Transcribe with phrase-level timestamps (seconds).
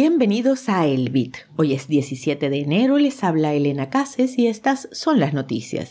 [0.00, 1.38] Bienvenidos a El Bit.
[1.56, 5.88] Hoy es 17 de enero, les habla Elena Cases y estas son las noticias.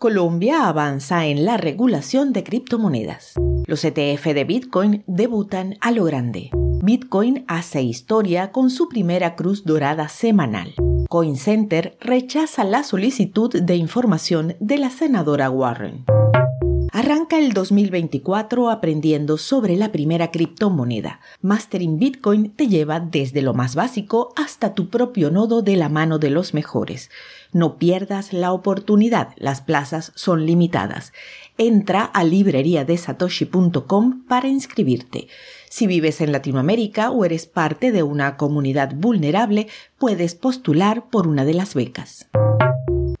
[0.00, 3.34] Colombia avanza en la regulación de criptomonedas.
[3.68, 6.50] Los ETF de Bitcoin debutan a lo grande.
[6.82, 10.74] Bitcoin hace historia con su primera cruz dorada semanal.
[11.08, 16.04] CoinCenter rechaza la solicitud de información de la senadora Warren.
[16.94, 21.20] Arranca el 2024 aprendiendo sobre la primera criptomoneda.
[21.40, 26.18] Mastering Bitcoin te lleva desde lo más básico hasta tu propio nodo de la mano
[26.18, 27.10] de los mejores.
[27.50, 31.14] No pierdas la oportunidad, las plazas son limitadas.
[31.56, 35.28] Entra a libreriadesatoshi.com para inscribirte.
[35.70, 39.66] Si vives en Latinoamérica o eres parte de una comunidad vulnerable,
[39.96, 42.28] puedes postular por una de las becas.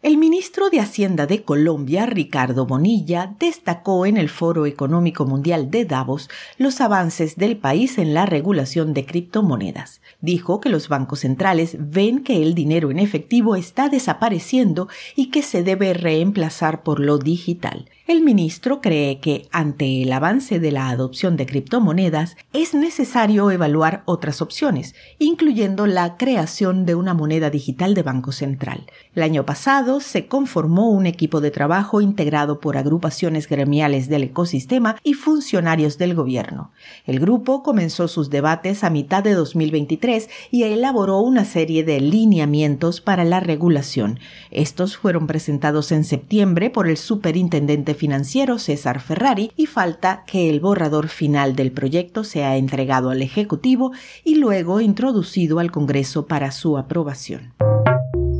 [0.02, 5.84] El ministro de Hacienda de Colombia, Ricardo Bonilla, destacó en el Foro Económico Mundial de
[5.84, 10.00] Davos los avances del país en la regulación de criptomonedas.
[10.20, 15.42] Dijo que los bancos centrales ven que el dinero en efectivo está desapareciendo y que
[15.42, 17.88] se debe reemplazar por lo digital.
[18.12, 24.02] El ministro cree que, ante el avance de la adopción de criptomonedas, es necesario evaluar
[24.04, 28.84] otras opciones, incluyendo la creación de una moneda digital de Banco Central.
[29.14, 34.96] El año pasado se conformó un equipo de trabajo integrado por agrupaciones gremiales del ecosistema
[35.02, 36.70] y funcionarios del gobierno.
[37.06, 43.00] El grupo comenzó sus debates a mitad de 2023 y elaboró una serie de lineamientos
[43.00, 44.20] para la regulación.
[44.50, 50.58] Estos fueron presentados en septiembre por el superintendente financiero César Ferrari y falta que el
[50.58, 53.92] borrador final del proyecto sea entregado al Ejecutivo
[54.24, 57.54] y luego introducido al Congreso para su aprobación.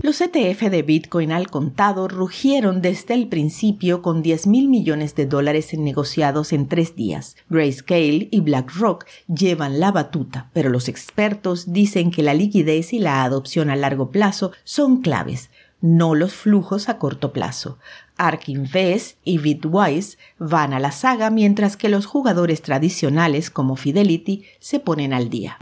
[0.02, 5.26] Los ETF de Bitcoin al contado rugieron desde el principio con 10 mil millones de
[5.26, 7.36] dólares negociados en tres días.
[7.48, 13.22] Grayscale y BlackRock llevan la batuta, pero los expertos dicen que la liquidez y la
[13.22, 15.50] adopción a largo plazo son claves
[15.82, 17.78] no los flujos a corto plazo.
[18.16, 24.44] Ark Invest y Bitwise van a la saga mientras que los jugadores tradicionales como Fidelity
[24.60, 25.58] se ponen al día.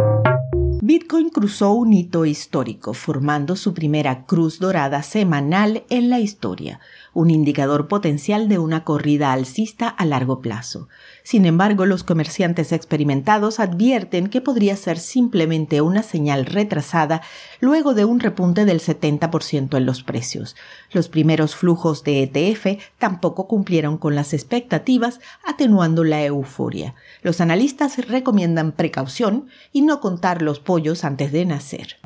[0.92, 6.80] Bitcoin cruzó un hito histórico, formando su primera cruz dorada semanal en la historia,
[7.14, 10.88] un indicador potencial de una corrida alcista a largo plazo.
[11.22, 17.22] Sin embargo, los comerciantes experimentados advierten que podría ser simplemente una señal retrasada
[17.60, 20.56] luego de un repunte del 70% en los precios.
[20.90, 26.96] Los primeros flujos de ETF tampoco cumplieron con las expectativas, atenuando la euforia.
[27.22, 31.96] Los analistas recomiendan precaución y no contar los pollos antes de nacer.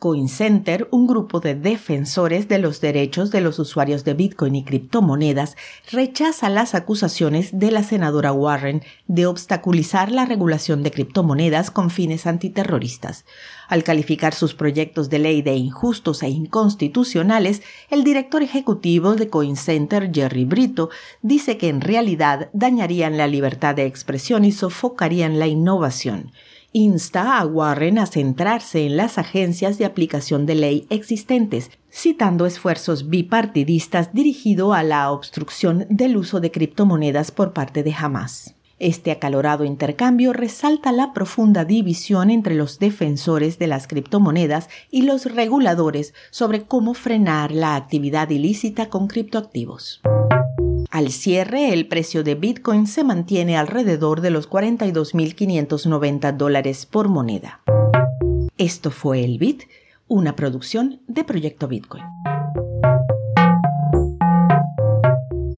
[0.00, 5.56] CoinCenter, un grupo de defensores de los derechos de los usuarios de Bitcoin y criptomonedas,
[5.92, 12.26] rechaza las acusaciones de la senadora Warren de obstaculizar la regulación de criptomonedas con fines
[12.26, 13.24] antiterroristas.
[13.68, 20.10] Al calificar sus proyectos de ley de injustos e inconstitucionales, el director ejecutivo de CoinCenter,
[20.12, 26.32] Jerry Brito, dice que en realidad dañarían la libertad de expresión y sofocarían la innovación
[26.72, 33.08] insta a Warren a centrarse en las agencias de aplicación de ley existentes, citando esfuerzos
[33.08, 38.54] bipartidistas dirigidos a la obstrucción del uso de criptomonedas por parte de Hamas.
[38.78, 45.26] Este acalorado intercambio resalta la profunda división entre los defensores de las criptomonedas y los
[45.26, 50.00] reguladores sobre cómo frenar la actividad ilícita con criptoactivos.
[50.92, 57.62] Al cierre, el precio de Bitcoin se mantiene alrededor de los 42.590 dólares por moneda.
[58.58, 59.62] Esto fue el Bit,
[60.06, 62.04] una producción de Proyecto Bitcoin.